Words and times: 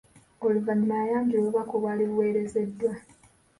Oluvanyuma 0.45 0.93
yayanjula 1.01 1.37
obubaka 1.43 1.73
obwali 1.77 2.03
buweerezeddwa. 2.09 2.93